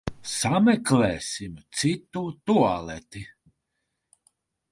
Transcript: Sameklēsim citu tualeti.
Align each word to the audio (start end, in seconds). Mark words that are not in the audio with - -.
Sameklēsim 0.29 1.59
citu 1.81 2.25
tualeti. 2.51 3.23